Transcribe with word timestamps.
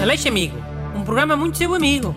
Aleixo 0.00 0.28
Amigo, 0.28 0.56
um 0.94 1.04
programa 1.04 1.36
muito 1.36 1.58
seu 1.58 1.74
amigo. 1.74 2.14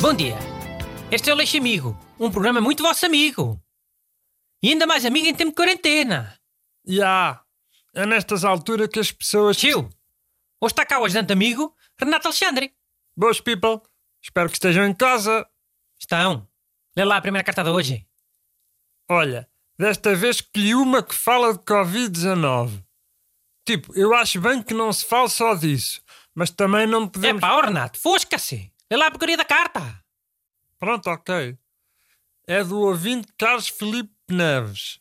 Bom 0.00 0.12
dia. 0.12 0.36
Este 1.10 1.30
é 1.30 1.32
o 1.32 1.36
Aleixo 1.36 1.56
Amigo, 1.56 1.98
um 2.18 2.30
programa 2.30 2.60
muito 2.60 2.82
vosso 2.82 3.06
amigo. 3.06 3.60
E 4.62 4.70
ainda 4.70 4.86
mais 4.86 5.04
amigo 5.04 5.26
em 5.26 5.34
tempo 5.34 5.50
de 5.50 5.56
quarentena. 5.56 6.38
Já. 6.86 7.42
É 7.94 8.04
nestas 8.04 8.44
alturas 8.44 8.88
que 8.88 8.98
as 8.98 9.12
pessoas. 9.12 9.56
Tio, 9.56 9.88
hoje 10.60 10.72
está 10.72 10.84
cá 10.84 10.98
o 10.98 11.04
ajudante 11.04 11.32
amigo 11.32 11.74
Renato 11.98 12.26
Alexandre. 12.26 12.74
Boas 13.16 13.40
people. 13.40 13.80
Espero 14.22 14.48
que 14.48 14.56
estejam 14.56 14.84
em 14.84 14.94
casa. 14.94 15.46
Estão. 15.98 16.48
Lê 16.96 17.04
lá 17.04 17.18
a 17.18 17.22
primeira 17.22 17.44
carta 17.44 17.62
de 17.62 17.70
hoje. 17.70 18.06
Olha, 19.08 19.48
desta 19.78 20.14
vez 20.14 20.36
escolhi 20.36 20.74
uma 20.74 21.02
que 21.02 21.14
fala 21.14 21.52
de 21.52 21.58
Covid-19. 21.60 22.82
Tipo, 23.64 23.96
eu 23.98 24.14
acho 24.14 24.40
bem 24.40 24.62
que 24.62 24.74
não 24.74 24.92
se 24.92 25.04
fale 25.06 25.28
só 25.28 25.54
disso, 25.54 26.00
mas 26.34 26.50
também 26.50 26.86
não 26.86 27.04
É 27.04 27.08
podemos. 27.08 27.40
pá, 27.40 27.54
ó 27.54 27.60
Renato, 27.62 27.98
fosca-se. 27.98 28.70
Lê 28.90 28.96
lá 28.96 29.06
a 29.06 29.10
porcaria 29.10 29.36
da 29.36 29.44
carta. 29.44 30.02
Pronto, 30.78 31.08
ok. 31.08 31.56
É 32.46 32.62
do 32.62 32.78
ouvinte 32.80 33.28
Carlos 33.38 33.68
Felipe 33.68 34.12
Neves. 34.28 34.98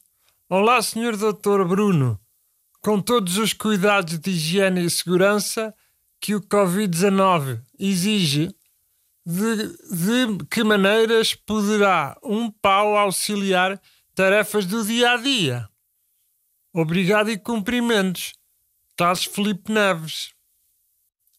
Olá, 0.49 0.81
Sr. 0.81 1.17
Dr. 1.17 1.65
Bruno. 1.65 2.17
Com 2.81 3.01
todos 3.01 3.37
os 3.37 3.53
cuidados 3.53 4.17
de 4.20 4.29
higiene 4.31 4.85
e 4.85 4.90
segurança 4.90 5.73
que 6.21 6.35
o 6.35 6.41
Covid-19 6.41 7.62
exige, 7.77 8.55
de, 9.26 9.67
de 9.67 10.45
que 10.49 10.63
maneiras 10.63 11.34
poderá 11.34 12.17
um 12.23 12.49
pau 12.49 12.95
auxiliar 12.98 13.81
tarefas 14.16 14.66
do 14.66 14.84
dia 14.85 15.12
a 15.12 15.17
dia? 15.17 15.70
Obrigado 16.73 17.30
e 17.30 17.38
cumprimentos. 17.38 18.34
Carlos 18.98 19.26
Felipe 19.26 19.71
Neves. 19.71 20.34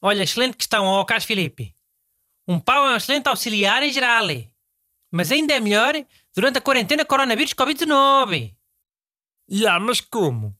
Olha, 0.01 0.23
excelente 0.23 0.57
questão, 0.57 0.85
ó 0.85 1.05
Carlos 1.05 1.25
Filipe. 1.25 1.75
Um 2.47 2.61
pau 2.61 2.87
é 2.87 2.93
um 2.93 2.97
excelente 2.97 3.29
auxiliar 3.29 3.83
em 3.83 3.93
geral. 3.93 4.27
Mas 5.11 5.33
ainda 5.33 5.55
é 5.55 5.61
melhor 5.61 5.95
durante 6.35 6.59
a 6.59 6.61
quarentena 6.61 7.05
coronavírus 7.05 7.55
Covid-19. 7.55 8.55
Ya, 9.51 9.79
mas 9.79 10.01
como? 10.01 10.57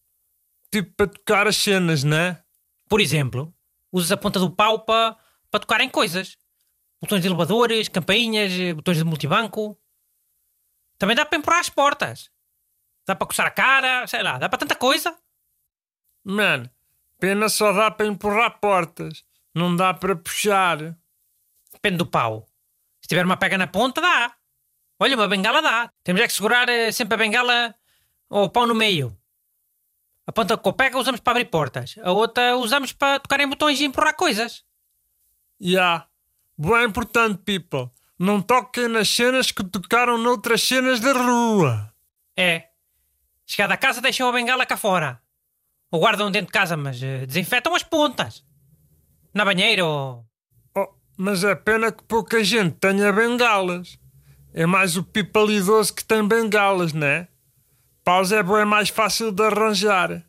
Tipo 0.71 0.93
para 0.97 1.07
tocar 1.09 1.47
as 1.47 1.57
cenas, 1.57 2.05
né? 2.05 2.43
Por 2.89 3.01
exemplo, 3.01 3.55
usas 3.93 4.13
a 4.13 4.17
ponta 4.17 4.39
do 4.39 4.51
pau 4.51 4.85
para 4.85 5.17
para 5.51 5.61
tocar 5.61 5.81
em 5.81 5.89
coisas. 5.89 6.37
Botões 7.01 7.23
de 7.23 7.29
elevadores, 7.29 7.89
campainhas, 7.89 8.53
eh, 8.53 8.75
botões 8.75 8.97
de 8.97 9.05
multibanco. 9.05 9.79
Também 11.05 11.17
dá 11.17 11.27
para 11.27 11.37
empurrar 11.37 11.61
as 11.61 11.69
portas. 11.69 12.31
Dá 13.07 13.15
para 13.15 13.27
coçar 13.27 13.45
a 13.45 13.51
cara, 13.51 14.07
sei 14.07 14.23
lá, 14.23 14.39
dá 14.39 14.49
para 14.49 14.61
tanta 14.61 14.75
coisa. 14.75 15.15
Mano, 16.25 16.71
pena 17.21 17.51
só 17.51 17.75
dá 17.75 17.91
para 17.91 18.07
empurrar 18.07 18.59
portas. 18.59 19.23
Não 19.55 19.77
dá 19.77 19.93
para 19.93 20.17
puxar. 20.17 20.97
Depende 21.71 21.99
do 21.99 22.07
pau. 22.07 22.47
Se 23.03 23.09
tiver 23.09 23.23
uma 23.23 23.37
pega 23.37 23.59
na 23.59 23.67
ponta, 23.67 24.01
dá. 24.01 24.35
Olha, 24.99 25.15
uma 25.15 25.29
bengala 25.29 25.61
dá. 25.61 25.93
Temos 26.03 26.23
é 26.23 26.27
que 26.27 26.33
segurar 26.33 26.71
eh, 26.71 26.91
sempre 26.91 27.17
a 27.17 27.19
bengala 27.19 27.75
ou 28.31 28.45
o 28.45 28.49
pau 28.49 28.67
no 28.67 28.75
meio. 28.75 29.15
A 30.27 30.33
ponta 30.33 30.57
com 30.57 30.71
a 30.71 30.73
pega 30.73 30.99
usamos 30.99 31.21
para 31.21 31.33
abrir 31.33 31.51
portas. 31.51 31.97
A 32.03 32.13
outra 32.13 32.57
usamos 32.57 32.95
para 32.95 33.21
tocar 33.21 33.41
em 33.41 33.47
botões 33.47 33.79
e 33.79 33.85
empurrar 33.85 34.17
coisas. 34.17 34.65
Ya. 35.61 36.09
Boa 36.57 36.83
importante, 36.83 37.43
people. 37.43 37.91
Não 38.25 38.41
toquem 38.41 38.89
nas 38.89 39.11
cenas 39.11 39.53
que 39.53 39.63
tocaram 39.63 40.17
noutras 40.17 40.63
cenas 40.63 40.99
da 40.99 41.13
rua. 41.13 41.93
É. 42.35 42.69
Chegada 43.45 43.75
a 43.75 43.77
casa, 43.77 44.01
deixam 44.01 44.27
a 44.27 44.33
bengala 44.33 44.65
cá 44.65 44.79
fora. 44.79 45.21
Ou 45.91 46.01
guardam 46.01 46.31
dentro 46.31 46.47
de 46.47 46.53
casa, 46.53 46.75
mas 46.75 47.03
eh, 47.03 47.27
desinfetam 47.27 47.75
as 47.75 47.83
pontas. 47.83 48.43
Na 49.35 49.45
banheira 49.45 49.85
ou... 49.85 50.25
Oh, 50.75 50.89
mas 51.19 51.45
é 51.45 51.55
pena 51.55 51.93
que 51.93 52.03
pouca 52.05 52.43
gente 52.43 52.77
tenha 52.77 53.13
bengalas. 53.13 53.99
É 54.55 54.65
mais 54.65 54.97
o 54.97 55.05
people 55.05 55.55
idoso 55.55 55.95
que 55.95 56.03
tem 56.03 56.27
bengalas, 56.27 56.95
né? 56.95 57.29
Paus 58.03 58.33
é 58.33 58.43
bem 58.43 58.65
mais 58.65 58.89
fácil 58.89 59.33
de 59.33 59.43
arranjar. 59.43 60.25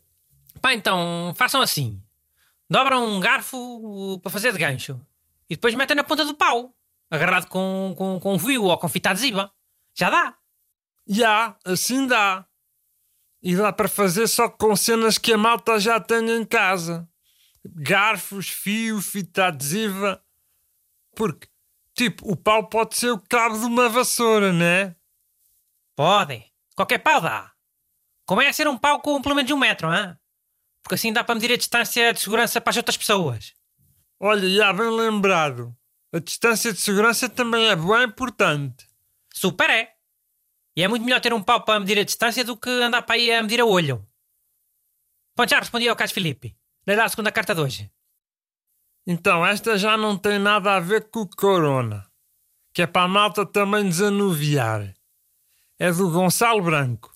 Pá, 0.61 0.73
então, 0.73 1.33
façam 1.37 1.61
assim. 1.61 2.03
Dobram 2.69 3.07
um 3.07 3.21
garfo 3.21 3.55
uh, 3.57 4.19
para 4.19 4.31
fazer 4.31 4.51
de 4.51 4.59
gancho. 4.59 4.99
E 5.49 5.55
depois 5.55 5.73
metem 5.75 5.95
na 5.95 6.03
ponta 6.03 6.25
do 6.25 6.35
pau. 6.35 6.75
Agarrado 7.09 7.47
com, 7.47 7.93
com, 7.97 8.19
com 8.19 8.33
um 8.33 8.39
fio 8.39 8.63
ou 8.63 8.77
com 8.77 8.89
fita 8.89 9.11
adesiva. 9.11 9.51
Já 9.95 10.09
dá. 10.09 10.37
Ya, 11.07 11.55
assim 11.63 12.07
dá. 12.07 12.45
E 13.41 13.55
dá 13.55 13.71
para 13.71 13.87
fazer 13.87 14.27
só 14.27 14.49
com 14.49 14.75
cenas 14.75 15.17
que 15.17 15.33
a 15.33 15.37
malta 15.37 15.79
já 15.79 15.99
tem 15.99 16.29
em 16.31 16.43
casa. 16.43 17.07
Garfos, 17.63 18.49
fio, 18.49 19.01
fita 19.01 19.47
adesiva. 19.47 20.23
Porque, 21.15 21.47
tipo, 21.93 22.29
o 22.29 22.35
pau 22.35 22.67
pode 22.67 22.97
ser 22.97 23.11
o 23.11 23.19
cabo 23.19 23.57
de 23.57 23.65
uma 23.65 23.87
vassoura, 23.87 24.51
né? 24.51 24.95
Pode. 25.95 26.43
Qualquer 26.75 26.99
pau 26.99 27.21
dá. 27.21 27.51
Convém 28.25 28.47
é 28.47 28.53
ser 28.53 28.67
um 28.67 28.77
pau 28.77 28.99
com 28.99 29.21
pelo 29.21 29.35
menos 29.35 29.51
um 29.51 29.57
metro, 29.57 29.93
hein? 29.93 30.17
Porque 30.81 30.95
assim 30.95 31.13
dá 31.13 31.23
para 31.23 31.35
medir 31.35 31.51
a 31.51 31.57
distância 31.57 32.13
de 32.13 32.19
segurança 32.19 32.59
para 32.59 32.71
as 32.71 32.77
outras 32.77 32.97
pessoas. 32.97 33.53
Olha, 34.19 34.49
já 34.49 34.73
bem 34.73 34.89
lembrado. 34.89 35.75
A 36.15 36.19
distância 36.19 36.71
de 36.71 36.79
segurança 36.79 37.27
também 37.27 37.67
é 37.67 37.75
bem 37.75 38.03
importante. 38.03 38.87
Super 39.33 39.69
é. 39.69 39.93
E 40.73 40.81
é 40.81 40.87
muito 40.87 41.03
melhor 41.03 41.19
ter 41.19 41.33
um 41.33 41.43
pau 41.43 41.65
para 41.65 41.77
medir 41.77 41.99
a 41.99 42.05
distância 42.05 42.41
do 42.41 42.55
que 42.55 42.69
andar 42.69 43.01
para 43.01 43.15
aí 43.15 43.33
a 43.33 43.43
medir 43.43 43.59
a 43.59 43.65
olho. 43.65 44.07
Bom, 45.35 45.45
já 45.45 45.59
respondi 45.59 45.89
ao 45.89 45.95
Carlos 45.97 46.13
Filipe. 46.13 46.55
Lê 46.87 46.95
lá 46.95 47.03
a 47.03 47.09
segunda 47.09 47.33
carta 47.33 47.53
de 47.53 47.59
hoje. 47.59 47.91
Então, 49.05 49.45
esta 49.45 49.77
já 49.77 49.97
não 49.97 50.17
tem 50.17 50.39
nada 50.39 50.77
a 50.77 50.79
ver 50.79 51.09
com 51.09 51.19
o 51.19 51.29
corona. 51.29 52.09
Que 52.73 52.83
é 52.83 52.87
para 52.87 53.03
a 53.03 53.09
malta 53.09 53.45
também 53.45 53.83
desanuviar. 53.83 54.95
É 55.77 55.91
do 55.91 56.09
Gonçalo 56.09 56.61
Branco. 56.61 57.13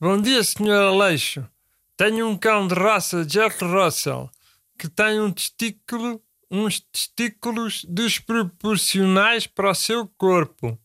Bom 0.00 0.20
dia, 0.20 0.42
Sr. 0.42 0.88
Aleixo. 0.88 1.48
Tenho 1.96 2.28
um 2.28 2.36
cão 2.36 2.66
de 2.66 2.74
raça 2.74 3.24
Jack 3.24 3.64
Russell 3.64 4.28
que 4.76 4.88
tem 4.88 5.20
um 5.20 5.30
testículo, 5.30 6.20
uns 6.52 6.80
testículos 6.80 7.82
desproporcionais 7.88 9.46
para 9.46 9.70
o 9.70 9.74
seu 9.74 10.06
corpo 10.06 10.78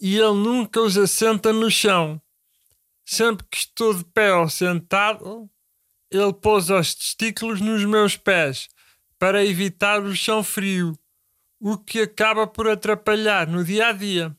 e 0.00 0.16
ele 0.16 0.34
nunca 0.34 0.80
os 0.80 0.96
assenta 0.96 1.52
no 1.52 1.68
chão. 1.68 2.22
Sempre 3.04 3.44
que 3.50 3.56
estou 3.56 3.92
de 3.92 4.04
pé 4.04 4.32
ou 4.32 4.48
sentado, 4.48 5.50
ele 6.08 6.32
pousa 6.32 6.78
os 6.78 6.94
testículos 6.94 7.60
nos 7.60 7.84
meus 7.84 8.16
pés 8.16 8.68
para 9.18 9.44
evitar 9.44 10.00
o 10.02 10.14
chão 10.14 10.42
frio, 10.42 10.96
o 11.58 11.76
que 11.76 12.00
acaba 12.00 12.46
por 12.46 12.68
atrapalhar 12.68 13.48
no 13.48 13.64
dia 13.64 13.88
a 13.88 13.92
dia. 13.92 14.36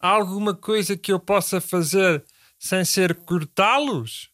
Há 0.00 0.08
alguma 0.08 0.52
coisa 0.52 0.96
que 0.96 1.12
eu 1.12 1.20
possa 1.20 1.60
fazer 1.60 2.24
sem 2.58 2.84
ser 2.84 3.14
cortá-los? 3.14 4.32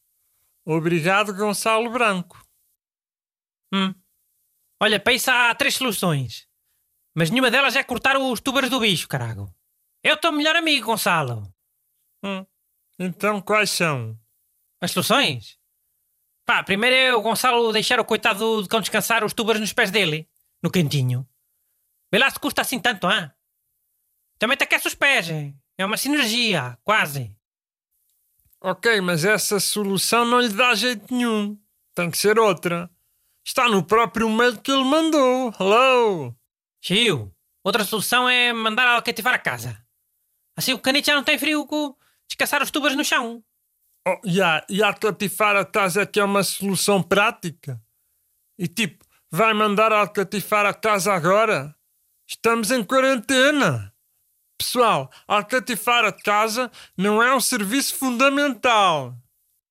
Obrigado, 0.65 1.35
Gonçalo 1.35 1.91
Branco. 1.91 2.43
Hum. 3.73 3.95
Olha, 4.81 5.01
para 5.01 5.13
isso 5.13 5.31
há 5.31 5.55
três 5.55 5.75
soluções. 5.75 6.49
Mas 7.15 7.31
nenhuma 7.31 7.51
delas 7.51 7.75
é 7.75 7.83
cortar 7.83 8.17
os 8.17 8.41
túbaros 8.41 8.71
do 8.71 8.81
bicho, 8.81 9.09
carago. 9.09 9.53
Eu 10.03 10.15
estou 10.15 10.31
melhor 10.31 10.55
amigo, 10.55 10.87
Gonçalo. 10.87 11.53
Hum. 12.23 12.47
Então 12.99 13.41
quais 13.41 13.71
são? 13.71 14.19
As 14.81 14.93
soluções? 14.93 15.59
Pá, 16.47 16.63
primeiro 16.63 16.97
é 16.97 17.15
o 17.15 17.21
Gonçalo 17.21 17.73
deixar 17.73 17.99
o 18.01 18.05
coitado 18.05 18.63
do 18.63 18.69
cão 18.69 18.81
descansar 18.81 19.25
os 19.25 19.35
túbaros 19.35 19.61
nos 19.61 19.73
pés 19.73 19.91
dele, 19.91 20.29
no 20.63 20.71
cantinho. 20.71 21.29
Vê 22.11 22.19
lá 22.19 22.31
se 22.31 22.39
custa 22.39 22.63
assim 22.63 22.79
tanto, 22.79 23.07
hã? 23.07 23.35
Também 24.39 24.57
te 24.57 24.65
aquece 24.65 24.87
os 24.87 24.95
pés, 24.95 25.29
hein? 25.29 25.61
é 25.77 25.85
uma 25.85 25.97
sinergia, 25.97 26.77
quase. 26.83 27.37
Ok, 28.61 29.01
mas 29.01 29.25
essa 29.25 29.61
solução 29.61 30.25
não 30.25 30.41
lhe 30.41 30.49
dá 30.49 30.75
jeito 30.75 31.15
nenhum. 31.15 31.57
Tem 31.95 32.11
que 32.11 32.19
ser 32.19 32.39
outra. 32.39 32.91
Está 33.49 33.67
no 33.67 33.83
próprio 33.83 34.29
mail 34.29 34.61
que 34.61 34.71
ele 34.71 34.85
mandou. 34.85 35.51
Hello! 35.59 36.37
Tio, 36.83 37.35
outra 37.65 37.83
solução 37.83 38.29
é 38.29 38.53
mandar 38.53 38.87
alcativar 38.87 39.33
a 39.33 39.39
casa. 39.39 39.83
Assim 40.55 40.75
o 40.75 40.79
canito 40.79 41.07
já 41.07 41.15
não 41.15 41.25
tem 41.25 41.39
frio 41.39 41.67
com 41.67 41.97
descansar 42.29 42.63
os 42.63 42.71
túbaros 42.71 42.95
no 42.95 43.03
chão. 43.03 43.43
Oh, 44.07 44.21
yeah, 44.27 44.63
e 44.69 44.83
a 44.83 44.93
catifar 44.93 45.57
a 45.57 45.65
casa 45.65 46.03
é 46.03 46.07
que 46.07 46.21
é 46.21 46.25
uma 46.25 46.43
solução 46.43 47.03
prática? 47.03 47.81
E 48.59 48.69
tipo, 48.69 49.03
vai 49.31 49.55
mandar 49.55 49.93
alcatifar 49.93 50.67
a 50.67 50.75
casa 50.75 51.15
agora? 51.15 51.75
Estamos 52.29 52.71
em 52.71 52.85
quarentena. 52.85 53.95
Pessoal, 54.59 55.11
alcatifar 55.27 56.05
a 56.05 56.13
casa 56.13 56.71
não 56.95 57.23
é 57.23 57.35
um 57.35 57.41
serviço 57.41 57.95
fundamental. 57.95 59.17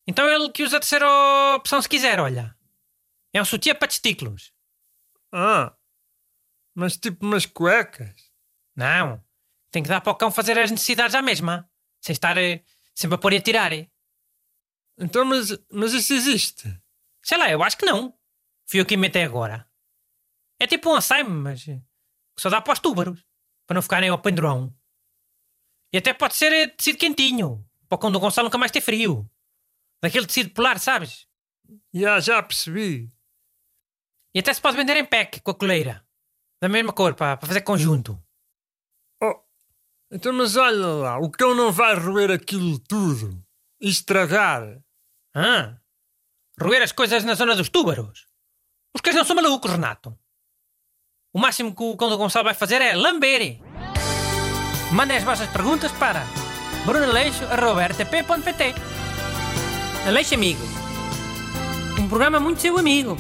Então 0.07 0.27
ele 0.27 0.50
que 0.50 0.63
usa 0.63 0.77
a 0.77 0.80
terceira 0.80 1.07
opção 1.56 1.80
se 1.80 1.88
quiser, 1.88 2.19
olha. 2.19 2.56
É 3.33 3.41
um 3.41 3.45
sutiã 3.45 3.75
para 3.75 3.88
testículos. 3.88 4.53
Ah, 5.31 5.75
mas 6.75 6.97
tipo 6.97 7.25
umas 7.25 7.45
cuecas. 7.45 8.31
Não. 8.75 9.24
Tem 9.71 9.83
que 9.83 9.89
dar 9.89 10.01
para 10.01 10.12
o 10.12 10.15
cão 10.15 10.31
fazer 10.31 10.57
as 10.57 10.71
necessidades 10.71 11.15
à 11.15 11.21
mesma. 11.21 11.69
Sem 12.01 12.13
estar 12.13 12.38
eh, 12.38 12.63
sempre 12.95 13.15
a 13.15 13.18
pôr 13.18 13.33
e 13.33 13.38
a 13.38 13.41
tirar. 13.41 13.74
eh. 13.74 13.89
Então, 14.97 15.25
mas, 15.25 15.50
mas 15.71 15.94
isso 15.94 16.13
existe? 16.13 16.63
Sei 17.24 17.38
lá, 17.38 17.50
eu 17.50 17.62
acho 17.63 17.77
que 17.77 17.85
não. 17.85 18.18
Fui 18.65 18.79
eu 18.79 18.85
que 18.85 18.95
inventei 18.95 19.24
agora. 19.24 19.69
É 20.59 20.65
tipo 20.65 20.89
um 20.89 20.95
açaime, 20.95 21.30
mas 21.30 21.63
que 21.63 21.81
só 22.39 22.50
dá 22.50 22.62
para 22.62 22.73
os 22.73 22.80
túbaros, 22.80 23.23
para 23.65 23.75
não 23.75 23.81
ficarem 23.81 24.09
ao 24.09 24.21
pendurão. 24.21 24.73
E 25.94 25.97
até 25.97 26.13
pode 26.13 26.35
ser 26.35 26.51
eh, 26.53 26.68
tecido 26.68 26.97
quentinho, 26.97 27.68
para 27.89 27.97
quando 27.97 28.15
o 28.15 28.19
Gonçalo 28.19 28.47
nunca 28.47 28.57
mais 28.57 28.71
ter 28.71 28.81
frio. 28.81 29.30
Daquele 30.01 30.27
tecido 30.27 30.51
polar, 30.51 30.80
sabes? 30.80 31.27
Já, 31.94 32.19
já 32.19 32.41
percebi. 32.44 33.12
E 34.37 34.39
até 34.39 34.53
se 34.53 34.61
pode 34.61 34.77
vender 34.77 34.95
em 34.95 35.03
pack, 35.03 35.41
com 35.41 35.49
a 35.49 35.55
coleira. 35.55 36.05
Da 36.61 36.69
mesma 36.69 36.93
cor, 36.93 37.15
para, 37.15 37.37
fazer 37.37 37.61
conjunto. 37.61 38.23
Oh, 39.19 39.33
então, 40.11 40.31
mas 40.31 40.55
olha 40.55 40.85
lá, 40.85 41.17
o 41.17 41.31
cão 41.31 41.55
não 41.55 41.71
vai 41.71 41.95
roer 41.95 42.29
aquilo 42.29 42.77
tudo 42.77 43.43
e 43.81 43.89
estragar. 43.89 44.79
Ah, 45.35 45.79
roer 46.61 46.83
as 46.83 46.91
coisas 46.91 47.23
na 47.23 47.33
zona 47.33 47.55
dos 47.55 47.69
túbaros. 47.69 48.27
Os 48.95 49.01
cães 49.01 49.15
não 49.15 49.25
são 49.25 49.35
malucos, 49.35 49.71
Renato. 49.71 50.15
O 51.33 51.39
máximo 51.39 51.75
que 51.75 51.81
o 51.81 51.97
cão 51.97 52.07
do 52.07 52.17
Gonçalo 52.19 52.45
vai 52.45 52.53
fazer 52.53 52.79
é 52.79 52.95
lamber. 52.95 53.59
Mandem 54.91 55.17
as 55.17 55.23
vossas 55.23 55.49
perguntas 55.49 55.91
para 55.93 56.23
brunaleixo.rtp.pt 56.85 58.75
Aleixo 60.05 60.35
Amigo. 60.35 60.61
Um 61.99 62.07
programa 62.07 62.39
muito 62.39 62.61
seu 62.61 62.77
amigo. 62.77 63.17